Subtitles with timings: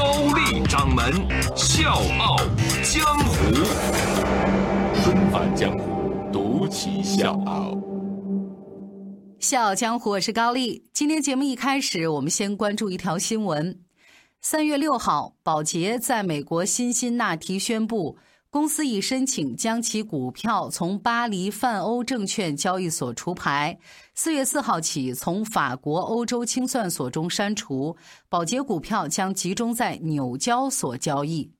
[0.00, 1.12] 高丽掌门
[1.54, 2.38] 笑傲
[2.82, 3.52] 江湖，
[5.02, 7.76] 重返江湖，独骑笑傲。
[9.38, 10.86] 笑傲江湖，我是高丽。
[10.94, 13.78] 今天节目一开始，我们先关注一条新闻：
[14.40, 18.16] 三月六号，宝洁在美国辛辛那提宣布。
[18.50, 23.78] 公司已申请将其股票从巴黎泛欧证券交易所除牌，
[24.12, 27.96] 四月四号起从法国欧洲清算所中删除。
[28.28, 31.52] 宝洁股票将集中在纽交所交易。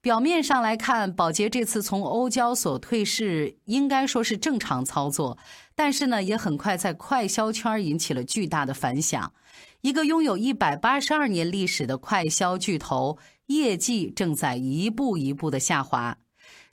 [0.00, 5.38] 表面上来看，宝洁这次从欧交所退市应该说是正常操作，
[5.76, 9.32] 但是呢，也很快在快销圈引起了巨大的反响。
[9.82, 13.16] 一个拥有一百八十二年历史的快销巨头。
[13.46, 16.18] 业绩正在一步一步的下滑。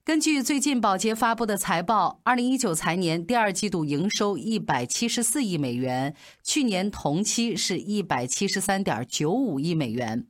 [0.03, 10.27] 根据最近宝洁发布的财报，二零一九财年第二季度营收一百七十四亿美元，去年同期是一百七十三点九五亿美元。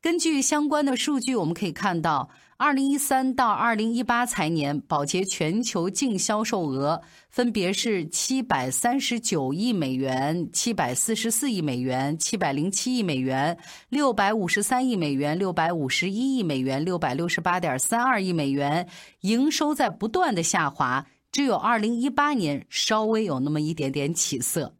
[0.00, 2.30] 根据相关的数据，我们可以看到。
[2.62, 13.56] 二零一三到二零一八财年，宝洁全球净销售额分别是七百三十九亿美元、七百四十四亿美元、七百零七亿美元、
[13.88, 18.86] 六百五十三亿美元、六百五十一亿美元、六百六十八点三二亿美元，
[19.22, 24.74] 营收在不断的下滑，只有二零一八年稍微有那么一点点起色。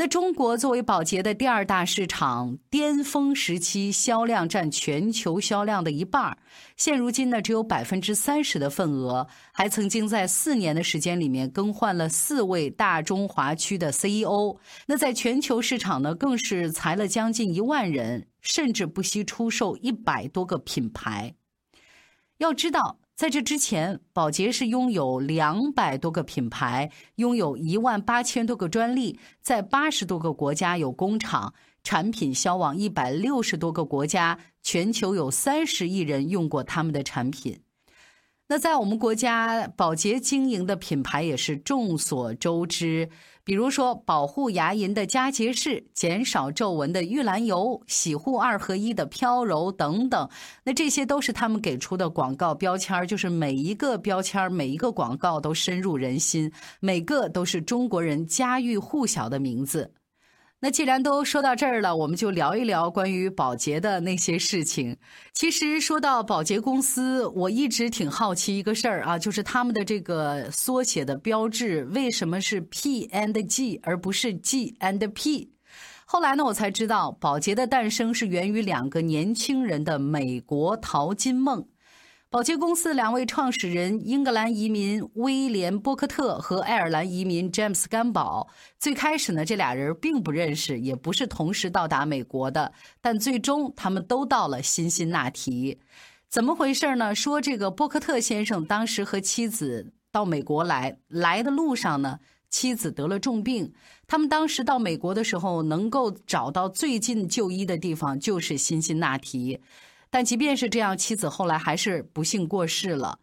[0.00, 6.38] 那中国作为宝洁的第二大市场，巅峰时期销量占全球销量的一半
[6.74, 9.26] 现如今呢，只有百分之三十的份额。
[9.52, 14.56] 还曾经在四年的时间里面更换了四位大中华区的 CEO。
[14.86, 21.34] 那在全球市场呢，更是裁了将近一万人，甚至不惜出售一百多个品牌。
[22.38, 22.99] 要知道。
[23.20, 31.52] 在这之前，宝洁是拥有两百多个品牌，拥有一万八千多个专利，在八十多个国家有工厂，
[31.84, 37.60] 产品销往一百六十多个国家，全球有三十亿人用过他们的产品。
[38.48, 43.10] 那在我们国家，宝洁经营的品牌也是众所周知，
[43.42, 50.28] 比如说保护牙龈的佳洁士、减少皱纹的玉兰油、洗护二合一的飘柔等等。
[50.62, 59.92] 那这些都是他们给出的广告标签就是每一个标签每一个广告都深入人心，每个都是中国人家喻户晓的名字。
[60.62, 64.98] 那既然都说到这儿了，我们就聊一聊关于宝洁的那些事情。
[65.32, 75.54] 其实说到宝洁公司，我一直挺好奇一个事儿啊，就是他们的这个缩写的标志为什么是 P and G 而不是 G and P？
[76.04, 81.64] 后来呢，我才知道宝洁的诞生是源于两个年轻人的美国淘金梦。
[82.30, 88.48] 宝洁公司两位创始人，英格兰移民威廉·波克特和爱尔兰移民詹姆斯·甘宝，
[88.78, 95.80] 最开始呢，这俩人并不认识，也不是同时到达美国的，但最终他们都到了辛辛那提。
[96.28, 97.12] 怎么回事呢？
[97.12, 103.72] 说这个波克特先生当时和妻子到美国来，来的路上呢，妻子得了重病，
[104.06, 109.58] 他们当时到美国的时候，能够找到最近就医的地方就是辛辛那提。
[110.10, 113.18] 但即便是这样，妻子后来还是不幸过世了。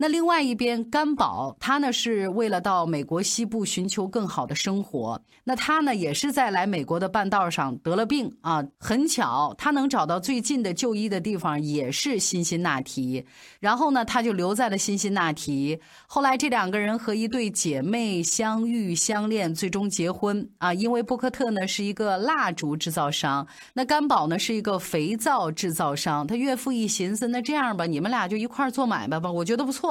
[0.00, 5.20] 那另外一边，甘宝他呢是为了到美国西部寻求更好的生活。
[5.42, 8.64] 那他呢也是在来美国的半道上得了病啊。
[8.78, 13.26] 很巧，他能找到最近的就医的地方也是辛辛那提。
[13.58, 15.80] 然后呢，他就留在了辛辛那提。
[16.06, 20.72] 后来这两个人和一对姐妹相遇相恋，最终结婚啊。
[20.72, 23.44] 因为波克特呢是一个蜡烛制造商，
[23.74, 26.24] 那甘宝呢是一个肥皂制造商。
[26.24, 29.87] 他岳父一寻思，那这样吧，你们俩就一块做买卖吧，我觉得不错。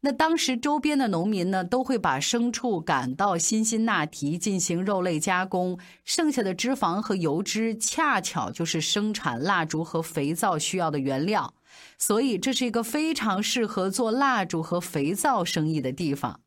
[0.00, 11.54] 那当时周边的农民呢，都会把牲畜赶到辛辛那提进行肉类加工，剩下的脂肪和油脂恰巧就是生产蜡烛和肥皂需要的原料，
[11.98, 16.40] 所以这是一个非常适合做蜡烛和肥皂生意的地方。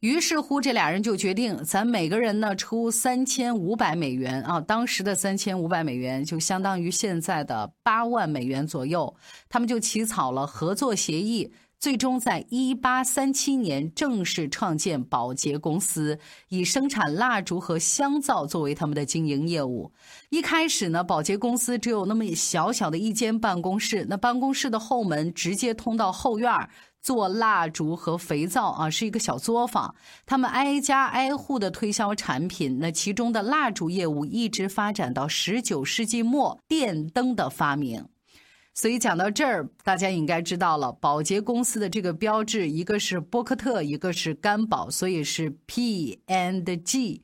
[0.00, 9.14] 于是乎，这俩人就决定，咱每个人呢出三千五百美元啊，当时的三千五百美元就相当于现在的八万美元左右，
[9.50, 11.52] 他们就起草了合作协议。
[11.80, 16.18] 最终在一八三七年正式创建保洁公司，
[16.50, 19.90] 以生产蜡烛和香皂作为他们的经营业务。
[20.28, 26.52] 一开始呢，保洁公司只有那么小小的一间办公室，那办公室的后门直接通到后院。
[27.00, 29.94] 做蜡烛和肥皂啊，是一个小作坊。
[30.26, 32.78] 他们挨家挨户的推销产品。
[32.78, 38.04] 那其中的蜡烛业务一直发展到十九世纪末，电灯的发明。
[38.80, 47.20] 所以讲到这儿，大家应该知道了，宝洁公司的这个标志，一个是波克特，一个是甘宝，所以是 P and G。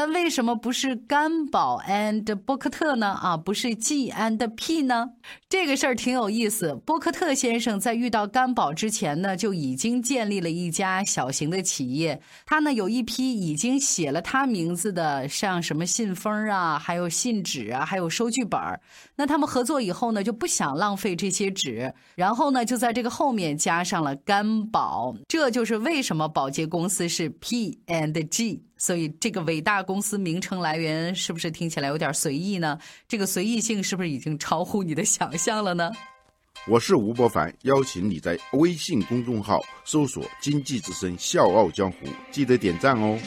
[0.00, 3.08] 但为什么不是甘宝 and 波克特呢？
[3.08, 5.10] 啊，不是 G and P 呢？
[5.46, 6.74] 这个事儿挺有意思。
[6.86, 12.18] 波克特先生在遇到甘宝之前呢，就已经建立了一家小型的企业。
[12.46, 18.80] 他呢有一批已经写了他名字的，像什么信封啊，还有信纸啊，还有收据本儿。
[19.16, 25.14] 那他们合作以后呢，就不想浪费这些纸，然后呢就在这个后面加上了甘宝。
[25.28, 28.62] 这就是为什么保洁公司是 P and G。
[28.82, 32.78] 所以，这个伟大公司名称来源是不是听起来有点随意呢？
[33.06, 35.92] 这个随意性是不是已经超乎你的想象了呢？
[36.66, 41.98] 我是吴伯凡，邀请你在微信公众号搜索“经济之声笑傲江湖”，
[42.32, 43.18] 记得点赞哦。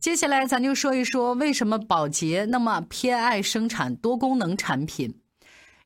[0.00, 5.14] 接下来，咱就说一说为什么宝洁那么偏爱生产多功能产品。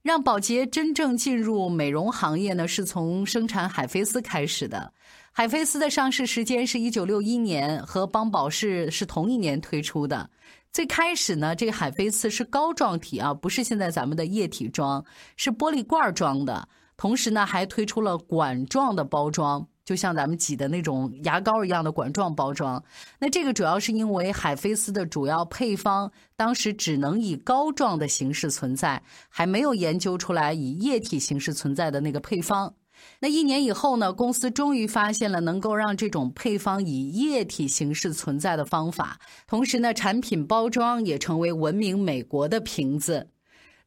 [0.03, 4.93] 让宝洁真正进入美容行业呢，是从生产海飞丝开始的。
[5.33, 10.31] 海飞丝的上市时间是一九六一年，和邦宝适是同一年推出的。
[10.73, 15.05] 最开始呢，这个海飞丝是膏状体啊，不是现在咱们的液体装，
[15.37, 16.69] 是玻璃罐装的。
[16.97, 19.67] 同时呢，还推出了管状的包装。
[19.89, 22.85] 就像咱们挤的那种牙膏一样的管状包装，
[23.19, 32.75] 那这个主要是因为海飞丝的主要配方当时只能以膏状的形式存在，还没有研究出来以液体形式存在的那个配方。
[33.21, 43.29] 那一年以后呢，公司终于发现了能够让这种配方以液体形式存在的方法，同时呢，产品包装也成为闻名美国的瓶子。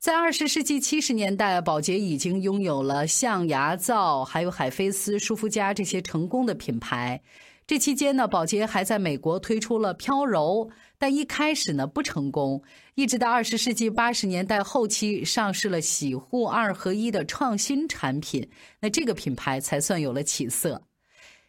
[0.02, 7.22] 在二十世纪七十年代，宝洁已经拥有了象牙皂、还有海飞丝、舒肤佳这些成功的品牌。
[7.68, 10.68] 这期间呢，宝洁还在美国推出了飘柔，
[10.98, 12.64] 但一开始呢不成功。
[12.96, 18.50] 一直到二十世纪八十年代后期，上市了洗护二合一的创新产品，
[18.80, 20.82] 那这个品牌才算有了起色。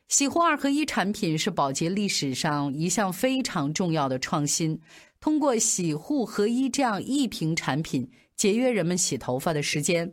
[0.09, 4.79] 洗护二合一产品是宝洁历史上一项非常重要的创新，
[5.21, 8.11] 通过洗护合一这样一瓶产品。
[8.37, 10.13] 节约人们洗头发的时间，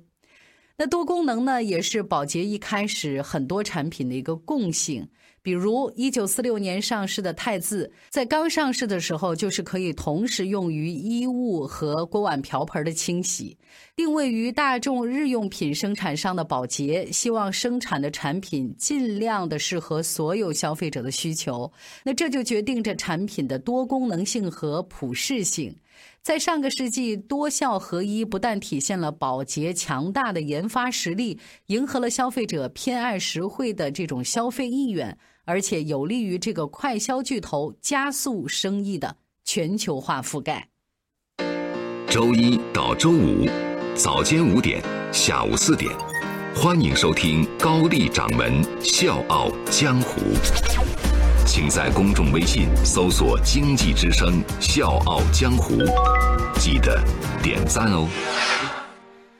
[0.77, 5.09] 那多功能呢，也是宝洁一开始很多产品的一个共性。
[5.41, 13.57] 比如，一九四六年上市的汰渍，在刚上市的时候，就是可以同时用于衣物和锅碗瓢盆的清洗。
[13.95, 21.71] 定位于大众日用品生产商的宝洁，希望生产的产品尽量的适合所有消费者的需求。
[22.03, 25.73] 那这就决定着产品的多功能性和普适性。
[26.21, 40.67] 在上个世纪，多效合一不但体现了宝洁强大的研发实力，迎合了消费者偏爱实惠的这种消费意愿，而且有利于这个快消巨头加速生意的全球化覆盖。
[42.07, 43.47] 周一到周五
[43.95, 45.91] 早间五点，下午四点，
[46.53, 50.19] 欢迎收听高丽掌门笑傲江湖。
[51.51, 55.73] 请在公众微信搜索“经济之声笑傲江湖”，
[56.61, 57.03] 记得
[57.41, 58.07] 点赞哦。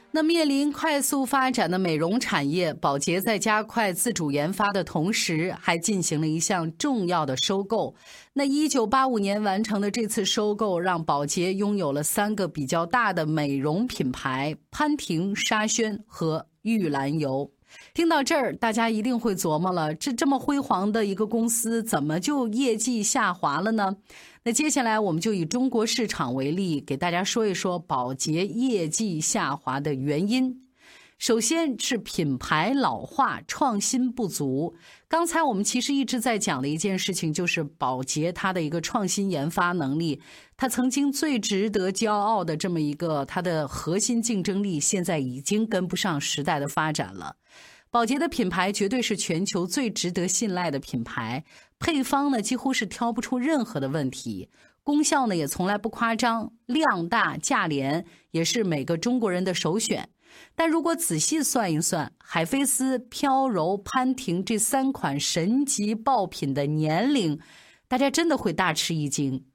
[0.10, 7.94] 那面临快速发展的美容产业，宝洁在加快自主研发的同时，还进行了一项重要的收购。
[8.34, 17.52] 那一九八五年完成的这次收购，让宝洁拥有了三个比较大的美容品牌：潘婷、沙宣和玉兰油。
[18.00, 23.98] 听到这儿，大家一定会琢磨了：这这么辉煌的一个公司，怎么就业绩下滑了呢？
[24.46, 30.62] 那接下来我们就以中国市场为例，给大家说一说宝洁业绩下滑的原因。
[31.18, 34.76] 首先是品牌老化、创新不足。
[35.10, 40.22] 刚才我们其实一直在讲的一件事情，就是宝洁它的一个创新研发能力，
[40.56, 47.36] 它曾经最值得骄傲的这么一个它的核心竞争力，现在已经跟不上时代的发展了。
[47.92, 51.44] 宝洁的品牌绝对是全球最值得信赖的品牌，
[51.80, 54.48] 配方呢几乎是挑不出任何的问题，
[54.84, 60.08] 功效呢也从来不夸张，量大价廉，也是每个中国人的首选。
[60.54, 67.40] 但如果仔细算一算，海飞丝、飘柔、潘婷这三款神级爆品的年龄，
[67.88, 69.46] 大家真的会大吃一惊。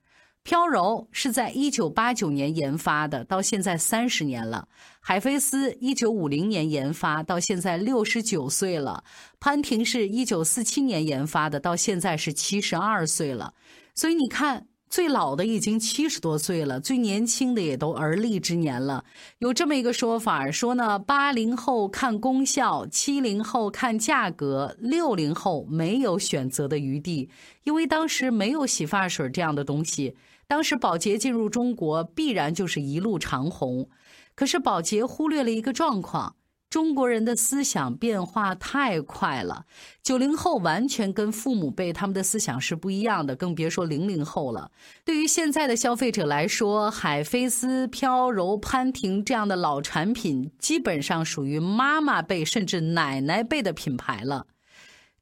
[0.45, 4.69] 飘柔是在一九八九年研发的，到现在三十年了；
[5.01, 9.03] 海飞丝一九五零年研发，到现在六十九岁了；
[9.41, 13.55] 潘婷是一九四七年研发的，到现在是七十二岁了。
[13.95, 14.67] 所以你看。
[14.91, 19.05] 最老的已经七十多岁了，最年轻的也都而立之年了。
[19.39, 27.29] 有这么一个说法，说呢，八零后看功效，七零后看价格，六零后没有选择的余地，
[27.65, 30.15] 因为当时没有洗发水这样的东西。
[30.47, 33.89] 当时宝洁进入中国，必然就是一路长虹。
[34.35, 36.37] 可是宝洁忽略了一个状况。
[36.71, 39.65] 中国人的思想变化太快了，
[40.03, 44.73] 九零后完全跟父母辈他们的思想是不一样的，更别说零零后了。
[45.05, 54.49] 对于现在的消费者来说，海飞丝、飘柔、潘婷这样的老产品，基本上属于妈妈辈甚至奶奶辈的品牌了。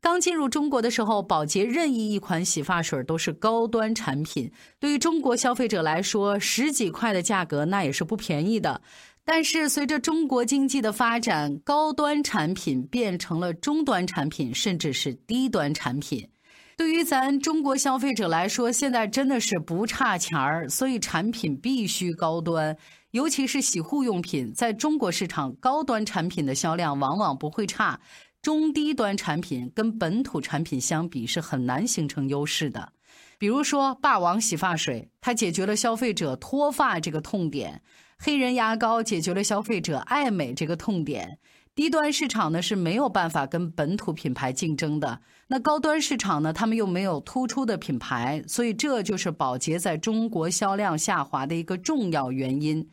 [0.03, 8.83] 刚进入中国的时候，宝洁任意一款洗发水都是高端产品，对于中国消费者来说，十几块的价格那也是不便宜的。
[9.25, 16.29] 但是，随着中国经济的发展，高端产品变成了中端产品，甚至是低端产品。
[16.77, 22.77] 对于咱中国消费者来说，现在真的是不差钱儿，所以产品必须高端。
[23.13, 28.01] 尤其是洗护用品，在中国市场，高端产品的销量往往不会差，
[28.43, 32.93] 中低端产品跟本土产品相比是很难形成优势的。
[33.39, 37.83] 比如说，霸王洗发水，它解决了消费者脱发这个痛点。
[38.19, 41.39] 黑人牙膏解决了消费者爱美这个痛点，
[41.75, 45.21] 低端市场呢是没有办法跟本土品牌竞争的。
[45.47, 52.89] 那高端市场呢，他们又没有突出的品牌，所以这就是宝洁在中国销量下滑的一个重要原因。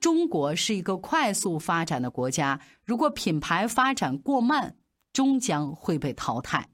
[0.00, 4.74] 中国是一个快速发展的国家，如果品牌发展过慢，
[5.12, 6.68] 终将会被淘汰。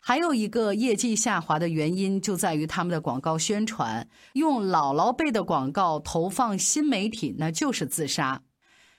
[0.00, 8.42] 还有一个业绩下滑的原因，就在于他们的广告宣传用姥姥辈的广告投放新媒体，那就是自杀。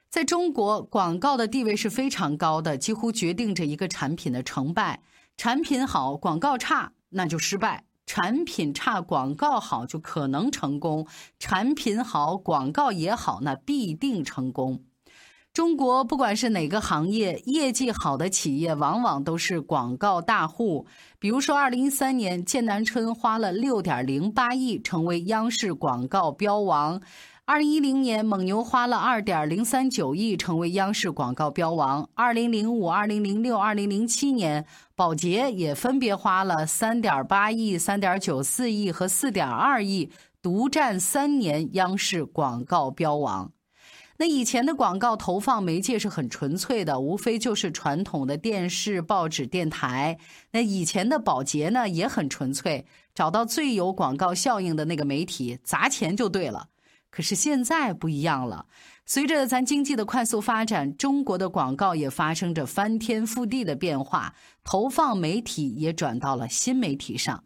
[0.10, 5.02] 在中国，广告的地位是非常高的，几乎决定着一个产品的成败。
[5.38, 11.06] 产品好，广告差，那就失败；产品差，广告好，就可能成功；
[11.40, 14.84] 产品好，广告也好，那必定成功。
[15.60, 20.86] 中国不管是哪个行业，业绩好的企业往往都是广告大户。
[21.20, 27.02] 比如说，二零一三年，剑南春花了六点零八亿成为央视广告标王；
[27.44, 40.10] 二零一零年，蒙牛花了二点零三九亿成为央视广告标王；二零零五、二零零六、二零零七年，宝洁也分别花了三点八亿、三点九四亿和四点二亿，
[40.42, 43.52] 独占三年央视广告标王。
[44.22, 50.20] 那以前的广告投放媒介是很纯粹的，无非就是传统的电视、报纸、电台。
[50.52, 52.86] 那以前的保洁呢也很纯粹，
[53.16, 56.68] 找到最有广告效应的那个媒体砸钱就对了。
[57.10, 58.66] 可是现在不一样了，
[59.06, 64.36] 随着咱经济的快速发展，中国的广告也发生着翻天覆地的变化，
[64.66, 67.42] 投放媒体也转到了新媒体上。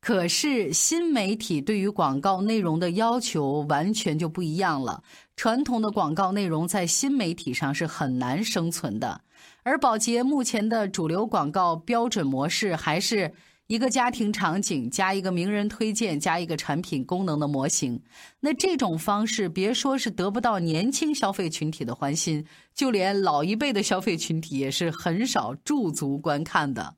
[0.00, 5.02] 可是新媒体对于广告内容的要求完全就不一样了。
[5.38, 9.20] 传统的广告内容在新媒体上是很难生存的，
[9.62, 13.32] 而宝洁目前的主流广告标准模式还是
[13.68, 18.02] 一个家庭场景加一个名人推荐加一个产品功能的模型。
[18.40, 26.96] 那这种方式，别说是得不到年轻消费群体的欢心，就连老一辈的消费群体也是很少驻足观看的。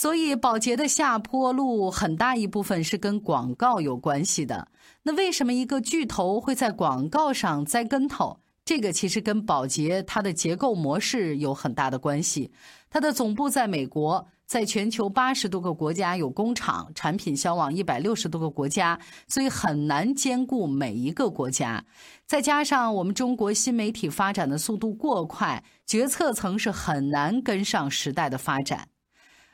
[0.00, 4.68] 所以，宝洁的下坡路很大一部分是跟广告有关系的。
[5.02, 8.38] 那为什么一个巨头会在广告上栽跟头？
[8.64, 12.52] 这个其实跟宝洁它的结构模式有很大的关系。
[12.88, 21.84] 它的总部在美国，在全球八十多个国家有工厂，产品销往一百六十多个国家，所以很难兼顾每一个国家。
[22.24, 28.86] 再加上我们中国新媒体发展的速度过快，决策层是很难跟上时代的发展。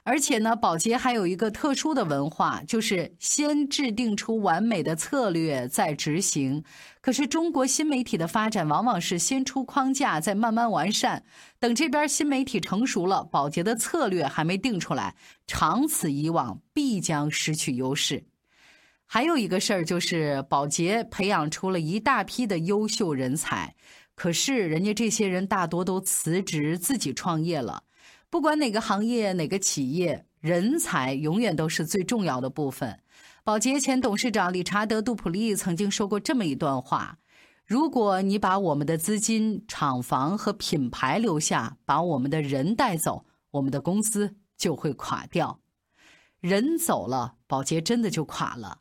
[0.07, 6.63] 而且呢，宝洁还有一个特殊的文化，就是先制定出完美的策略再执行。
[7.01, 11.25] 可是中国新媒体的发展往往是先出框架，再慢慢完善。
[11.59, 18.25] 等这边新媒体成熟了，宝洁的策略还没定出来，长此以往必将失去优势。
[19.07, 23.75] 还有一个事儿就是，宝洁培养出了一大批的优秀人才，
[24.15, 27.85] 可是人家这些人大多都辞职自己创业了。
[28.35, 32.99] 不管哪个行业、哪个企业，人才永远都是最重要的部分。
[33.45, 37.19] 宝洁前董事长理查德·杜普利曾经说过这么一段话
[37.65, 45.61] ：“如果你把我们的资金、厂房和品牌留下，把我们的人带走，我们的公司就会垮掉。
[46.41, 48.81] 人走了，宝洁真的就垮了。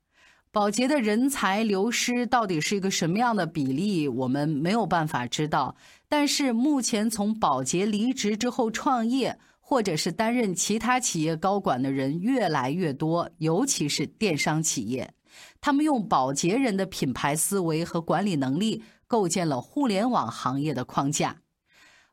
[0.51, 5.75] 保洁的人才流失到底是一个什么样的比例，我们没有办法知道。
[6.15, 15.11] 但是目前从保洁离职之后创业，或者是担任其他企业高管的人越来越多，尤其是电商企业，
[15.59, 21.37] 他们用保洁人的品牌思维和管理能力，构建了互联网行业的框架。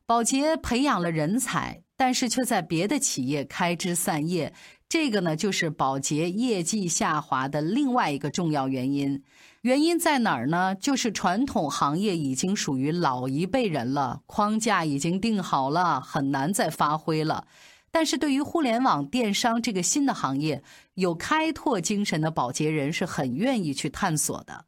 [0.07, 4.51] 保洁培养了人才，但是却在别的企业开枝散叶。
[4.91, 9.23] 这个呢，就是保洁业绩下滑的另外一个重要原因。
[9.61, 10.75] 原因在哪儿呢？
[10.75, 17.47] 就是传统行业已经属于老一辈人了，框架已经定好了，很难再发挥了。
[17.89, 20.61] 但是对于互联网电商这个新的行业，
[20.95, 24.65] 有开拓精神的保洁人是很愿意去探索的。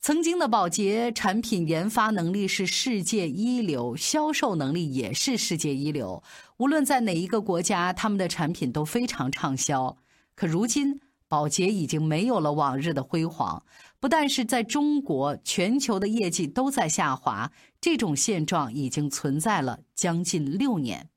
[0.00, 6.22] 曾经的宝洁产品研发能力是世界一流，销售能力也是世界一流。
[6.58, 9.96] 无论在哪一个国家，他们的产品都非常畅销。
[10.36, 13.64] 可如今，宝洁已经没有了往日的辉煌，
[13.98, 17.50] 不但是在中国，全球的业绩都在下滑。
[17.80, 21.10] 这种现状已经存在了将近六年。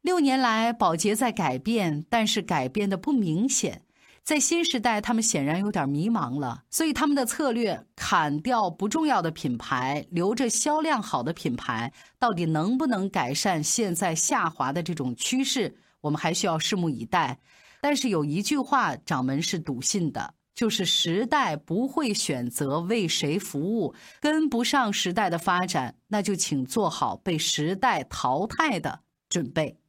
[0.00, 3.82] 六年来，宝洁在改变，但是改变的不明显。
[4.24, 15.76] 在新时代，他们显然有点迷茫了，所以他们的策略砍掉不重要的品牌，留着销量好的品牌，到底能不能改善现在下滑的这种趋势？
[16.00, 17.38] 我们还需要拭目以待。
[17.80, 29.80] 但是有一句话，掌门是笃信的，就是时代不会选择为谁服务，跟不上时代的发展，那就请做好被时代淘汰的准备。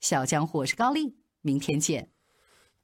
[0.00, 2.11] 小江湖，我是高丽，明天见。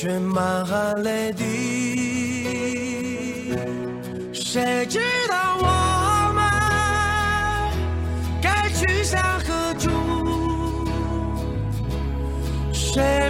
[0.00, 1.42] 却满含泪滴，
[4.32, 5.66] 谁知道我
[6.36, 6.40] 们
[8.40, 9.90] 该去向何处？
[12.72, 13.28] 谁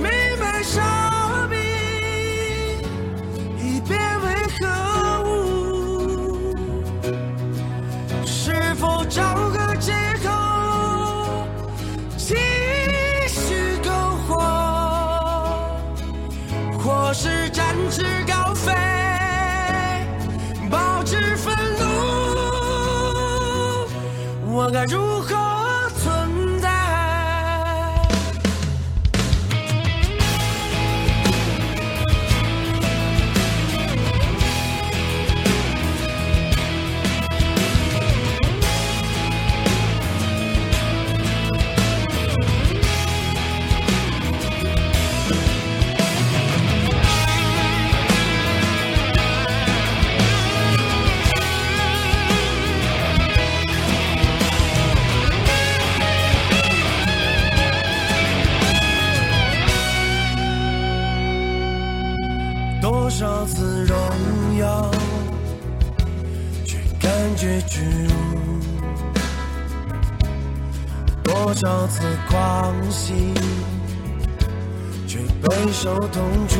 [75.06, 76.58] 却备受痛楚；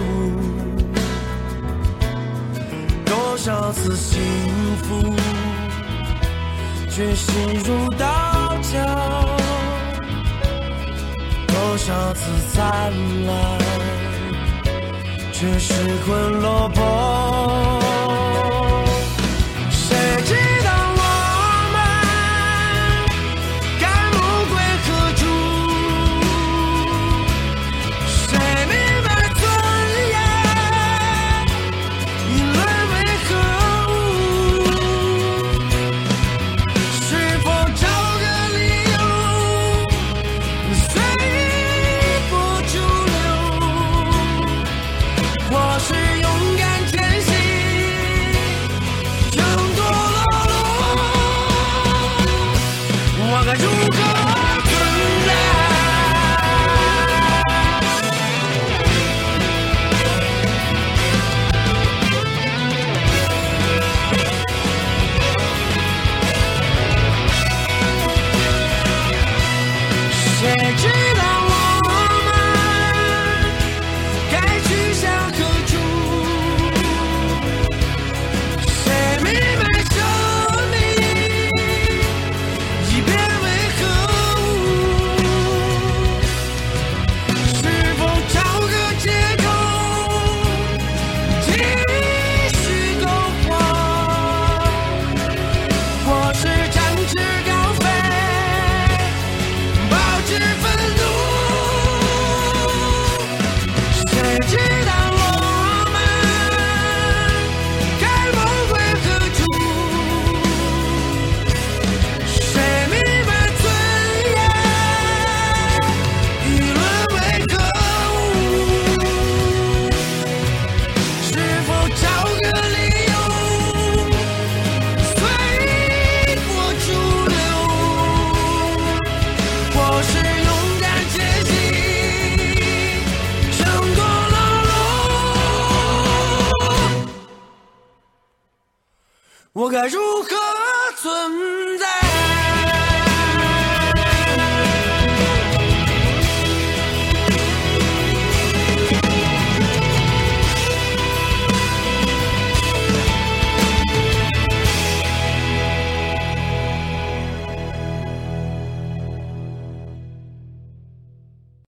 [3.04, 4.20] 多少次幸
[4.82, 5.14] 福，
[6.90, 7.34] 却心
[7.64, 8.78] 如刀绞；
[11.46, 12.92] 多少次灿
[13.26, 13.68] 烂。
[15.40, 15.72] 却失
[16.04, 17.77] 魂落魄。